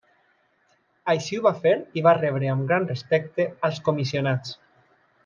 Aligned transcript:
Així 1.13 1.37
ho 1.39 1.43
va 1.47 1.51
fer 1.67 1.73
i 2.01 2.03
va 2.09 2.13
rebre 2.19 2.49
amb 2.53 2.65
gran 2.71 2.87
respecte 2.93 3.47
als 3.71 3.79
comissionats. 3.89 4.57